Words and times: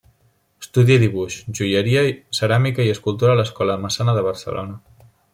Estudia 0.61 0.95
dibuix, 1.01 1.35
joieria, 1.59 2.01
ceràmica 2.37 2.87
i 2.87 2.91
escultura 2.93 3.35
a 3.37 3.39
l'Escola 3.41 3.75
Massana 3.83 4.17
de 4.21 4.25
Barcelona. 4.29 5.09